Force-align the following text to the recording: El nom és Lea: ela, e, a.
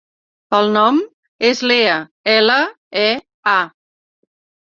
El 0.59 0.69
nom 0.75 0.95
és 1.49 1.59
Lea: 1.71 1.99
ela, 2.35 2.57
e, 3.03 3.07
a. 3.55 3.57